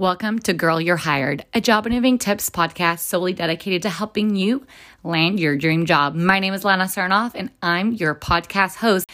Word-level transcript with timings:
Welcome 0.00 0.38
to 0.38 0.54
Girl 0.54 0.80
You're 0.80 0.96
Hired, 0.96 1.44
a 1.52 1.60
job 1.60 1.86
interviewing 1.86 2.16
tips 2.16 2.48
podcast 2.48 3.00
solely 3.00 3.34
dedicated 3.34 3.82
to 3.82 3.90
helping 3.90 4.34
you 4.34 4.66
land 5.04 5.38
your 5.38 5.58
dream 5.58 5.84
job. 5.84 6.14
My 6.14 6.38
name 6.38 6.54
is 6.54 6.64
Lana 6.64 6.84
Sarnoff, 6.84 7.32
and 7.34 7.50
I'm 7.60 7.92
your 7.92 8.14
podcast 8.14 8.76
host. 8.76 9.04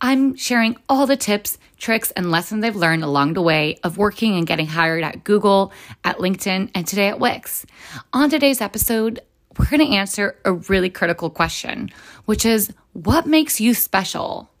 I'm 0.00 0.34
sharing 0.34 0.76
all 0.88 1.06
the 1.06 1.16
tips, 1.16 1.58
tricks, 1.76 2.10
and 2.16 2.32
lessons 2.32 2.64
I've 2.64 2.74
learned 2.74 3.04
along 3.04 3.34
the 3.34 3.40
way 3.40 3.78
of 3.84 3.98
working 3.98 4.36
and 4.36 4.44
getting 4.44 4.66
hired 4.66 5.04
at 5.04 5.22
Google, 5.22 5.72
at 6.02 6.18
LinkedIn, 6.18 6.72
and 6.74 6.88
today 6.88 7.06
at 7.06 7.20
Wix. 7.20 7.64
On 8.12 8.28
today's 8.28 8.60
episode, 8.60 9.20
we're 9.56 9.70
going 9.70 9.86
to 9.86 9.94
answer 9.94 10.40
a 10.44 10.54
really 10.54 10.90
critical 10.90 11.30
question, 11.30 11.88
which 12.24 12.44
is 12.44 12.72
what 12.94 13.26
makes 13.26 13.60
you 13.60 13.74
special? 13.74 14.51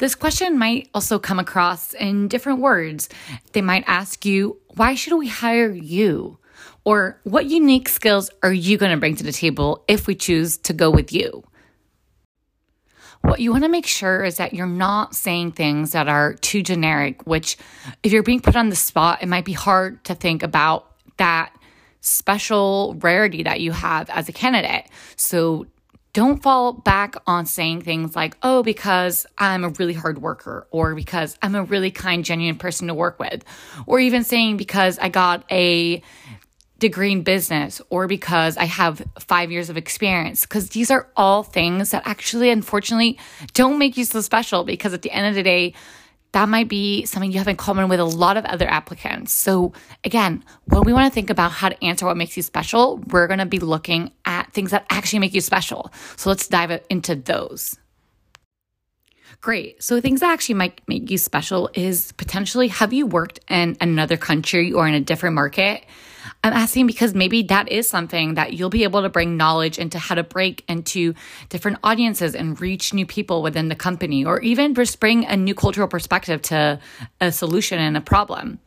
This 0.00 0.14
question 0.14 0.58
might 0.58 0.88
also 0.94 1.18
come 1.18 1.38
across 1.38 1.92
in 1.92 2.26
different 2.26 2.60
words. 2.60 3.10
They 3.52 3.60
might 3.60 3.84
ask 3.86 4.24
you, 4.24 4.56
why 4.68 4.94
should 4.94 5.14
we 5.14 5.28
hire 5.28 5.70
you? 5.70 6.38
Or 6.86 7.20
what 7.24 7.44
unique 7.44 7.86
skills 7.86 8.30
are 8.42 8.52
you 8.52 8.78
going 8.78 8.92
to 8.92 8.96
bring 8.96 9.16
to 9.16 9.24
the 9.24 9.30
table 9.30 9.84
if 9.88 10.06
we 10.06 10.14
choose 10.14 10.56
to 10.56 10.72
go 10.72 10.90
with 10.90 11.12
you? 11.12 11.44
What 13.20 13.40
you 13.40 13.50
want 13.50 13.64
to 13.64 13.68
make 13.68 13.86
sure 13.86 14.24
is 14.24 14.38
that 14.38 14.54
you're 14.54 14.66
not 14.66 15.14
saying 15.14 15.52
things 15.52 15.92
that 15.92 16.08
are 16.08 16.32
too 16.32 16.62
generic, 16.62 17.26
which, 17.26 17.58
if 18.02 18.10
you're 18.10 18.22
being 18.22 18.40
put 18.40 18.56
on 18.56 18.70
the 18.70 18.76
spot, 18.76 19.22
it 19.22 19.28
might 19.28 19.44
be 19.44 19.52
hard 19.52 20.02
to 20.04 20.14
think 20.14 20.42
about 20.42 20.90
that 21.18 21.54
special 22.00 22.96
rarity 23.00 23.42
that 23.42 23.60
you 23.60 23.72
have 23.72 24.08
as 24.08 24.30
a 24.30 24.32
candidate. 24.32 24.86
So 25.16 25.66
don't 26.12 26.42
fall 26.42 26.72
back 26.72 27.14
on 27.26 27.46
saying 27.46 27.82
things 27.82 28.16
like, 28.16 28.36
oh, 28.42 28.62
because 28.62 29.26
I'm 29.38 29.64
a 29.64 29.68
really 29.68 29.92
hard 29.92 30.20
worker, 30.20 30.66
or 30.70 30.94
because 30.94 31.38
I'm 31.42 31.54
a 31.54 31.62
really 31.62 31.90
kind, 31.90 32.24
genuine 32.24 32.58
person 32.58 32.88
to 32.88 32.94
work 32.94 33.18
with, 33.20 33.44
or 33.86 34.00
even 34.00 34.24
saying 34.24 34.56
because 34.56 34.98
I 34.98 35.08
got 35.08 35.44
a 35.50 36.02
degree 36.78 37.12
in 37.12 37.22
business, 37.22 37.80
or 37.90 38.08
because 38.08 38.56
I 38.56 38.64
have 38.64 39.02
five 39.20 39.52
years 39.52 39.70
of 39.70 39.76
experience. 39.76 40.42
Because 40.42 40.70
these 40.70 40.90
are 40.90 41.06
all 41.14 41.42
things 41.42 41.90
that 41.90 42.02
actually, 42.06 42.50
unfortunately, 42.50 43.18
don't 43.52 43.78
make 43.78 43.96
you 43.96 44.04
so 44.04 44.20
special 44.22 44.64
because 44.64 44.94
at 44.94 45.02
the 45.02 45.12
end 45.12 45.26
of 45.26 45.34
the 45.34 45.42
day, 45.42 45.74
that 46.32 46.48
might 46.48 46.68
be 46.68 47.04
something 47.06 47.32
you 47.32 47.38
have 47.38 47.48
in 47.48 47.56
common 47.56 47.88
with 47.88 47.98
a 47.98 48.04
lot 48.04 48.36
of 48.36 48.44
other 48.44 48.68
applicants. 48.68 49.32
So, 49.32 49.72
again, 50.04 50.44
when 50.66 50.82
we 50.84 50.92
want 50.92 51.10
to 51.10 51.14
think 51.14 51.28
about 51.28 51.50
how 51.50 51.70
to 51.70 51.84
answer 51.84 52.06
what 52.06 52.16
makes 52.16 52.36
you 52.36 52.42
special, 52.42 52.98
we're 53.08 53.26
going 53.26 53.40
to 53.40 53.46
be 53.46 53.58
looking 53.58 54.12
at 54.24 54.52
things 54.52 54.70
that 54.70 54.86
actually 54.90 55.18
make 55.18 55.34
you 55.34 55.40
special. 55.40 55.92
So, 56.16 56.30
let's 56.30 56.46
dive 56.46 56.80
into 56.88 57.16
those. 57.16 57.79
Great. 59.40 59.82
So, 59.82 60.02
things 60.02 60.20
that 60.20 60.30
actually 60.30 60.56
might 60.56 60.82
make 60.86 61.10
you 61.10 61.16
special 61.16 61.70
is 61.72 62.12
potentially 62.12 62.68
have 62.68 62.92
you 62.92 63.06
worked 63.06 63.40
in 63.48 63.74
another 63.80 64.18
country 64.18 64.70
or 64.70 64.86
in 64.86 64.92
a 64.92 65.00
different 65.00 65.34
market? 65.34 65.84
I'm 66.44 66.52
asking 66.52 66.86
because 66.86 67.14
maybe 67.14 67.42
that 67.44 67.70
is 67.70 67.88
something 67.88 68.34
that 68.34 68.52
you'll 68.52 68.68
be 68.68 68.84
able 68.84 69.00
to 69.00 69.08
bring 69.08 69.38
knowledge 69.38 69.78
into 69.78 69.98
how 69.98 70.14
to 70.14 70.22
break 70.22 70.62
into 70.68 71.14
different 71.48 71.78
audiences 71.82 72.34
and 72.34 72.60
reach 72.60 72.92
new 72.92 73.06
people 73.06 73.42
within 73.42 73.68
the 73.68 73.74
company, 73.74 74.26
or 74.26 74.40
even 74.40 74.74
just 74.74 75.00
bring 75.00 75.24
a 75.24 75.38
new 75.38 75.54
cultural 75.54 75.88
perspective 75.88 76.42
to 76.42 76.78
a 77.22 77.32
solution 77.32 77.78
and 77.78 77.96
a 77.96 78.02
problem. 78.02 78.58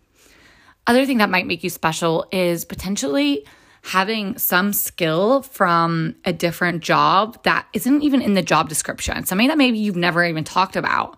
Other 0.88 1.06
thing 1.06 1.20
that 1.20 1.30
might 1.30 1.46
make 1.46 1.64
you 1.64 1.70
special 1.70 2.26
is 2.32 2.66
potentially 2.66 3.46
having 3.84 4.38
some 4.38 4.72
skill 4.74 5.42
from 5.42 6.16
a 6.26 6.34
different 6.34 6.82
job 6.82 7.42
that 7.44 7.68
isn't 7.74 8.02
even 8.02 8.22
in 8.22 8.34
the 8.34 8.42
job 8.42 8.70
description, 8.70 9.26
something 9.26 9.50
that 9.50 9.58
maybe 9.58 9.78
you've 9.78 9.96
never 9.98 10.26
even 10.26 10.44
talked 10.44 10.76
about 10.76 11.18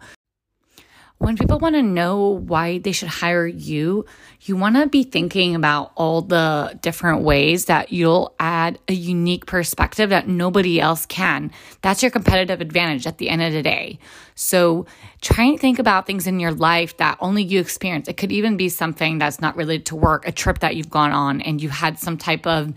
when 1.17 1.37
people 1.37 1.59
want 1.59 1.75
to 1.75 1.81
know 1.81 2.27
why 2.29 2.77
they 2.79 2.91
should 2.91 3.07
hire 3.07 3.47
you, 3.47 4.05
you 4.41 4.57
want 4.57 4.75
to 4.75 4.85
be 4.85 5.03
thinking 5.03 5.55
about 5.55 5.93
all 5.95 6.21
the 6.21 6.77
different 6.81 7.21
ways 7.21 7.65
that 7.65 7.93
you'll 7.93 8.35
add 8.37 8.77
a 8.89 8.93
unique 8.93 9.45
perspective 9.45 10.09
that 10.09 10.27
nobody 10.27 10.79
else 10.79 11.05
can. 11.05 11.51
That's 11.81 12.03
your 12.03 12.11
competitive 12.11 12.59
advantage 12.59 13.07
at 13.07 13.17
the 13.17 13.29
end 13.29 13.41
of 13.41 13.53
the 13.53 13.63
day. 13.63 13.97
So 14.35 14.85
try 15.21 15.45
and 15.45 15.59
think 15.59 15.79
about 15.79 16.05
things 16.05 16.27
in 16.27 16.41
your 16.41 16.51
life 16.51 16.97
that 16.97 17.17
only 17.21 17.43
you 17.43 17.61
experience. 17.61 18.09
It 18.09 18.17
could 18.17 18.33
even 18.33 18.57
be 18.57 18.67
something 18.67 19.17
that's 19.17 19.39
not 19.39 19.55
related 19.55 19.85
to 19.87 19.95
work, 19.95 20.27
a 20.27 20.33
trip 20.33 20.59
that 20.59 20.75
you've 20.75 20.89
gone 20.89 21.13
on 21.13 21.41
and 21.41 21.63
you 21.63 21.69
had 21.69 21.97
some 21.97 22.17
type 22.17 22.45
of 22.45 22.73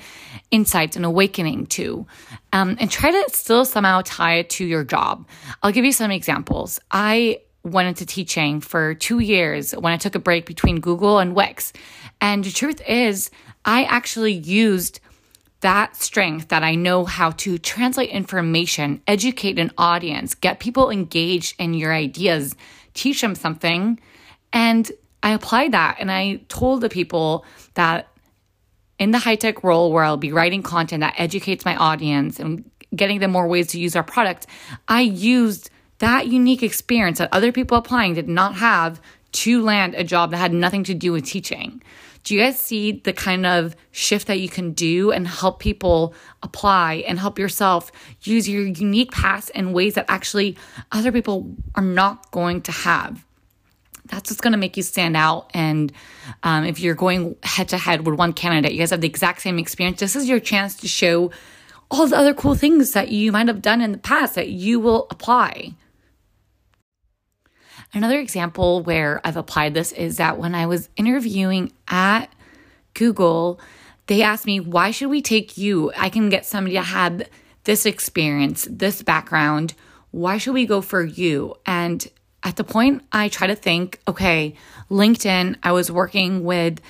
insights 0.52 0.94
and 0.94 1.04
awakening 1.04 1.66
to. 1.66 2.06
Um, 2.52 2.76
and 2.78 2.88
try 2.88 3.10
to 3.10 3.24
still 3.32 3.64
somehow 3.64 4.02
tie 4.04 4.36
it 4.36 4.50
to 4.50 4.64
your 4.64 4.84
job. 4.84 5.26
I'll 5.62 5.72
give 5.72 5.84
you 5.84 5.92
some 5.92 6.12
examples. 6.12 6.78
I 6.92 7.40
went 7.64 7.88
into 7.88 8.06
teaching 8.06 8.60
for 8.60 8.94
two 8.94 9.18
years 9.18 9.72
when 9.72 9.92
I 9.92 9.96
took 9.96 10.14
a 10.14 10.20
break 10.20 10.46
between 10.46 10.80
Google 10.80 11.18
and 11.18 11.34
Wix. 11.34 11.72
And 12.20 12.44
the 12.44 12.50
truth 12.50 12.80
is, 12.88 13.30
I 13.64 13.84
actually 13.84 14.32
used 14.32 15.00
that 15.60 15.96
strength 15.96 16.48
that 16.48 16.62
I 16.62 16.76
know 16.76 17.04
how 17.04 17.32
to 17.32 17.58
translate 17.58 18.10
information, 18.10 19.02
educate 19.06 19.58
an 19.58 19.72
audience, 19.76 20.34
get 20.34 20.60
people 20.60 20.90
engaged 20.90 21.56
in 21.58 21.74
your 21.74 21.92
ideas, 21.92 22.54
teach 22.94 23.20
them 23.20 23.34
something. 23.34 23.98
And 24.52 24.90
I 25.22 25.32
applied 25.32 25.72
that 25.72 25.96
and 25.98 26.12
I 26.12 26.40
told 26.48 26.80
the 26.80 26.88
people 26.88 27.44
that 27.74 28.08
in 28.98 29.10
the 29.10 29.18
high 29.18 29.36
tech 29.36 29.64
role 29.64 29.92
where 29.92 30.04
I'll 30.04 30.16
be 30.16 30.32
writing 30.32 30.62
content 30.62 31.00
that 31.00 31.14
educates 31.18 31.64
my 31.64 31.76
audience 31.76 32.38
and 32.38 32.68
getting 32.94 33.20
them 33.20 33.30
more 33.32 33.46
ways 33.46 33.68
to 33.68 33.80
use 33.80 33.96
our 33.96 34.02
product, 34.02 34.46
I 34.86 35.02
used 35.02 35.70
that 35.98 36.28
unique 36.28 36.62
experience 36.62 37.18
that 37.18 37.28
other 37.32 37.52
people 37.52 37.76
applying 37.76 38.14
did 38.14 38.28
not 38.28 38.56
have 38.56 39.00
to 39.32 39.62
land 39.62 39.94
a 39.94 40.04
job 40.04 40.30
that 40.30 40.38
had 40.38 40.52
nothing 40.52 40.84
to 40.84 40.94
do 40.94 41.12
with 41.12 41.24
teaching. 41.24 41.82
Do 42.24 42.34
you 42.34 42.40
guys 42.40 42.58
see 42.58 42.92
the 42.92 43.12
kind 43.12 43.46
of 43.46 43.76
shift 43.90 44.26
that 44.26 44.40
you 44.40 44.48
can 44.48 44.72
do 44.72 45.12
and 45.12 45.26
help 45.26 45.60
people 45.60 46.14
apply 46.42 47.04
and 47.06 47.18
help 47.18 47.38
yourself 47.38 47.90
use 48.22 48.48
your 48.48 48.66
unique 48.66 49.12
past 49.12 49.50
in 49.50 49.72
ways 49.72 49.94
that 49.94 50.06
actually 50.08 50.56
other 50.92 51.12
people 51.12 51.54
are 51.74 51.82
not 51.82 52.30
going 52.30 52.62
to 52.62 52.72
have? 52.72 53.24
That's 54.06 54.30
what's 54.30 54.40
going 54.40 54.52
to 54.52 54.58
make 54.58 54.76
you 54.76 54.82
stand 54.82 55.16
out. 55.16 55.50
And 55.54 55.92
um, 56.42 56.64
if 56.64 56.80
you're 56.80 56.94
going 56.94 57.36
head 57.42 57.68
to 57.68 57.78
head 57.78 58.06
with 58.06 58.18
one 58.18 58.32
candidate, 58.32 58.72
you 58.72 58.78
guys 58.78 58.90
have 58.90 59.00
the 59.00 59.08
exact 59.08 59.42
same 59.42 59.58
experience. 59.58 60.00
This 60.00 60.16
is 60.16 60.28
your 60.28 60.40
chance 60.40 60.74
to 60.76 60.88
show 60.88 61.30
all 61.90 62.06
the 62.06 62.16
other 62.16 62.34
cool 62.34 62.54
things 62.54 62.92
that 62.92 63.08
you 63.10 63.32
might 63.32 63.48
have 63.48 63.62
done 63.62 63.80
in 63.80 63.92
the 63.92 63.98
past 63.98 64.34
that 64.34 64.48
you 64.48 64.80
will 64.80 65.06
apply. 65.10 65.74
Another 67.94 68.18
example 68.18 68.82
where 68.82 69.20
I've 69.24 69.36
applied 69.36 69.74
this 69.74 69.92
is 69.92 70.18
that 70.18 70.38
when 70.38 70.54
I 70.54 70.66
was 70.66 70.88
interviewing 70.96 71.72
at 71.88 72.26
Google, 72.94 73.58
they 74.06 74.22
asked 74.22 74.46
me, 74.46 74.60
why 74.60 74.90
should 74.90 75.08
we 75.08 75.22
take 75.22 75.56
you? 75.56 75.92
I 75.96 76.08
can 76.08 76.28
get 76.28 76.44
somebody 76.44 76.76
that 76.76 76.84
had 76.84 77.28
this 77.64 77.86
experience, 77.86 78.66
this 78.70 79.02
background. 79.02 79.74
Why 80.10 80.38
should 80.38 80.54
we 80.54 80.66
go 80.66 80.80
for 80.80 81.02
you? 81.02 81.54
And 81.66 82.06
at 82.42 82.56
the 82.56 82.64
point, 82.64 83.02
I 83.12 83.28
try 83.28 83.46
to 83.46 83.54
think, 83.54 84.00
okay, 84.06 84.54
LinkedIn, 84.90 85.56
I 85.62 85.72
was 85.72 85.90
working 85.90 86.44
with 86.44 86.80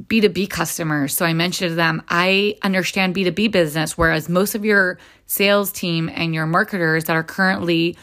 B2B 0.00 0.48
customers. 0.48 1.16
So 1.16 1.24
I 1.26 1.32
mentioned 1.32 1.70
to 1.70 1.74
them, 1.74 2.02
I 2.08 2.56
understand 2.62 3.14
B2B 3.14 3.50
business, 3.50 3.98
whereas 3.98 4.28
most 4.28 4.54
of 4.54 4.64
your 4.64 4.98
sales 5.26 5.70
team 5.70 6.10
and 6.12 6.34
your 6.34 6.46
marketers 6.46 7.04
that 7.04 7.16
are 7.16 7.22
currently 7.22 7.96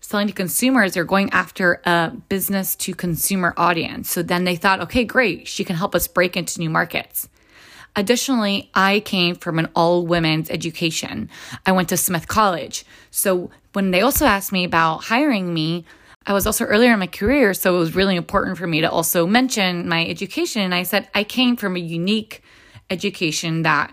selling 0.00 0.26
to 0.26 0.32
consumers, 0.32 0.94
they're 0.94 1.04
going 1.04 1.30
after 1.30 1.80
a 1.84 2.10
business 2.28 2.74
to 2.76 2.94
consumer 2.94 3.54
audience. 3.56 4.10
So 4.10 4.22
then 4.22 4.44
they 4.44 4.56
thought, 4.56 4.80
okay, 4.80 5.04
great, 5.04 5.46
she 5.46 5.64
can 5.64 5.76
help 5.76 5.94
us 5.94 6.08
break 6.08 6.36
into 6.36 6.58
new 6.58 6.70
markets. 6.70 7.28
Additionally, 7.96 8.70
I 8.74 9.00
came 9.00 9.34
from 9.34 9.58
an 9.58 9.68
all 9.74 10.06
women's 10.06 10.50
education. 10.50 11.28
I 11.66 11.72
went 11.72 11.88
to 11.88 11.96
Smith 11.96 12.28
College. 12.28 12.84
So 13.10 13.50
when 13.72 13.90
they 13.90 14.00
also 14.00 14.26
asked 14.26 14.52
me 14.52 14.64
about 14.64 15.04
hiring 15.04 15.52
me, 15.52 15.84
I 16.26 16.32
was 16.32 16.46
also 16.46 16.64
earlier 16.64 16.92
in 16.92 16.98
my 16.98 17.06
career. 17.06 17.54
So 17.54 17.74
it 17.74 17.78
was 17.78 17.94
really 17.94 18.16
important 18.16 18.58
for 18.58 18.66
me 18.66 18.80
to 18.80 18.90
also 18.90 19.26
mention 19.26 19.88
my 19.88 20.06
education. 20.06 20.62
And 20.62 20.74
I 20.74 20.84
said, 20.84 21.08
I 21.14 21.24
came 21.24 21.56
from 21.56 21.76
a 21.76 21.80
unique 21.80 22.42
education 22.90 23.62
that 23.62 23.92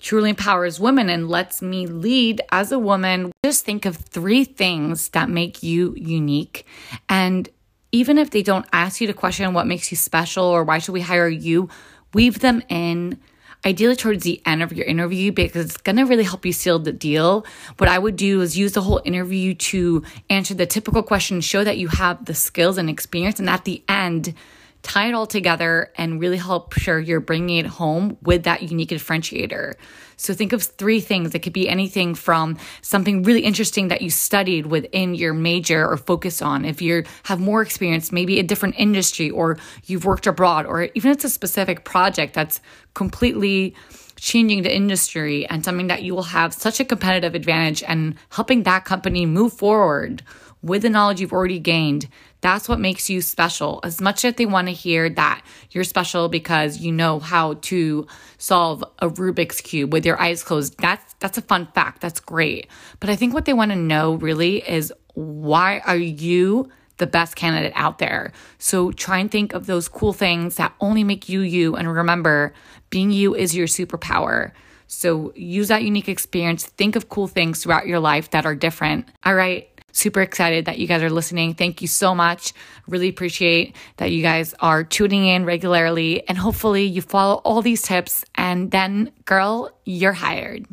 truly 0.00 0.30
empowers 0.30 0.80
women 0.80 1.08
and 1.08 1.28
lets 1.28 1.62
me 1.62 1.86
lead 1.86 2.40
as 2.50 2.72
a 2.72 2.78
woman. 2.78 3.32
Just 3.44 3.64
think 3.64 3.84
of 3.84 3.96
three 3.96 4.44
things 4.44 5.10
that 5.10 5.28
make 5.28 5.62
you 5.62 5.94
unique. 5.96 6.66
And 7.08 7.48
even 7.92 8.18
if 8.18 8.30
they 8.30 8.42
don't 8.42 8.66
ask 8.72 9.00
you 9.00 9.06
to 9.06 9.12
question 9.12 9.52
what 9.52 9.66
makes 9.66 9.90
you 9.90 9.96
special 9.96 10.44
or 10.44 10.64
why 10.64 10.78
should 10.78 10.92
we 10.92 11.00
hire 11.00 11.28
you, 11.28 11.68
weave 12.14 12.40
them 12.40 12.62
in 12.68 13.18
ideally 13.64 13.96
towards 13.96 14.24
the 14.24 14.40
end 14.46 14.62
of 14.62 14.72
your 14.72 14.86
interview 14.86 15.32
because 15.32 15.66
it's 15.66 15.76
going 15.76 15.96
to 15.96 16.04
really 16.04 16.24
help 16.24 16.46
you 16.46 16.52
seal 16.52 16.78
the 16.78 16.92
deal. 16.92 17.44
What 17.78 17.88
I 17.88 17.98
would 17.98 18.16
do 18.16 18.40
is 18.40 18.56
use 18.56 18.72
the 18.72 18.82
whole 18.82 19.02
interview 19.04 19.54
to 19.54 20.02
answer 20.28 20.54
the 20.54 20.66
typical 20.66 21.02
questions, 21.02 21.44
show 21.44 21.64
that 21.64 21.78
you 21.78 21.88
have 21.88 22.24
the 22.24 22.34
skills 22.34 22.78
and 22.78 22.88
experience, 22.88 23.38
and 23.38 23.50
at 23.50 23.64
the 23.64 23.82
end, 23.88 24.34
tie 24.82 25.08
it 25.08 25.14
all 25.14 25.26
together 25.26 25.92
and 25.96 26.20
really 26.20 26.36
help 26.36 26.72
sure 26.74 26.98
you're 26.98 27.20
bringing 27.20 27.58
it 27.58 27.66
home 27.66 28.16
with 28.22 28.44
that 28.44 28.62
unique 28.62 28.90
differentiator. 28.90 29.74
So 30.16 30.34
think 30.34 30.52
of 30.52 30.62
three 30.62 31.00
things. 31.00 31.34
It 31.34 31.38
could 31.38 31.52
be 31.52 31.68
anything 31.68 32.14
from 32.14 32.58
something 32.82 33.22
really 33.22 33.40
interesting 33.40 33.88
that 33.88 34.02
you 34.02 34.10
studied 34.10 34.66
within 34.66 35.14
your 35.14 35.32
major 35.32 35.86
or 35.86 35.96
focus 35.96 36.42
on. 36.42 36.64
If 36.64 36.82
you 36.82 37.04
have 37.24 37.40
more 37.40 37.62
experience, 37.62 38.12
maybe 38.12 38.38
a 38.38 38.42
different 38.42 38.74
industry 38.78 39.30
or 39.30 39.58
you've 39.86 40.04
worked 40.04 40.26
abroad, 40.26 40.66
or 40.66 40.90
even 40.94 41.10
it's 41.10 41.24
a 41.24 41.30
specific 41.30 41.84
project 41.84 42.34
that's 42.34 42.60
completely 42.94 43.74
changing 44.16 44.62
the 44.62 44.74
industry 44.74 45.46
and 45.46 45.64
something 45.64 45.86
that 45.86 46.02
you 46.02 46.14
will 46.14 46.22
have 46.22 46.52
such 46.52 46.78
a 46.78 46.84
competitive 46.84 47.34
advantage 47.34 47.82
and 47.82 48.14
helping 48.30 48.64
that 48.64 48.84
company 48.84 49.24
move 49.24 49.54
forward 49.54 50.22
with 50.62 50.82
the 50.82 50.90
knowledge 50.90 51.20
you've 51.20 51.32
already 51.32 51.58
gained. 51.58 52.08
That's 52.40 52.68
what 52.68 52.80
makes 52.80 53.10
you 53.10 53.20
special. 53.20 53.80
As 53.82 54.00
much 54.00 54.24
as 54.24 54.34
they 54.34 54.46
want 54.46 54.68
to 54.68 54.72
hear 54.72 55.08
that 55.10 55.42
you're 55.70 55.84
special 55.84 56.28
because 56.28 56.78
you 56.78 56.92
know 56.92 57.18
how 57.18 57.54
to 57.54 58.06
solve 58.38 58.84
a 58.98 59.08
Rubik's 59.08 59.60
cube 59.60 59.92
with 59.92 60.06
your 60.06 60.20
eyes 60.20 60.42
closed, 60.42 60.78
that's 60.78 61.14
that's 61.20 61.38
a 61.38 61.42
fun 61.42 61.68
fact. 61.74 62.00
That's 62.00 62.20
great. 62.20 62.68
But 62.98 63.10
I 63.10 63.16
think 63.16 63.34
what 63.34 63.44
they 63.44 63.52
want 63.52 63.70
to 63.72 63.76
know 63.76 64.14
really 64.14 64.68
is 64.68 64.92
why 65.14 65.80
are 65.80 65.96
you 65.96 66.70
the 66.96 67.06
best 67.06 67.36
candidate 67.36 67.72
out 67.74 67.98
there? 67.98 68.32
So 68.58 68.92
try 68.92 69.18
and 69.18 69.30
think 69.30 69.52
of 69.52 69.66
those 69.66 69.88
cool 69.88 70.12
things 70.12 70.56
that 70.56 70.74
only 70.80 71.04
make 71.04 71.28
you 71.28 71.40
you 71.40 71.76
and 71.76 71.92
remember 71.92 72.54
being 72.90 73.10
you 73.10 73.34
is 73.34 73.54
your 73.54 73.66
superpower. 73.66 74.52
So 74.86 75.32
use 75.36 75.68
that 75.68 75.84
unique 75.84 76.08
experience. 76.08 76.66
Think 76.66 76.96
of 76.96 77.08
cool 77.08 77.28
things 77.28 77.62
throughout 77.62 77.86
your 77.86 78.00
life 78.00 78.30
that 78.30 78.44
are 78.44 78.56
different. 78.56 79.08
All 79.24 79.34
right. 79.34 79.68
Super 79.92 80.20
excited 80.20 80.64
that 80.64 80.78
you 80.78 80.86
guys 80.86 81.02
are 81.02 81.10
listening. 81.10 81.54
Thank 81.54 81.82
you 81.82 81.88
so 81.88 82.14
much. 82.14 82.52
Really 82.86 83.08
appreciate 83.08 83.76
that 83.96 84.10
you 84.10 84.22
guys 84.22 84.54
are 84.60 84.84
tuning 84.84 85.26
in 85.26 85.44
regularly 85.44 86.26
and 86.28 86.38
hopefully 86.38 86.84
you 86.84 87.02
follow 87.02 87.36
all 87.44 87.62
these 87.62 87.82
tips 87.82 88.24
and 88.34 88.70
then, 88.70 89.12
girl, 89.24 89.70
you're 89.84 90.12
hired. 90.12 90.66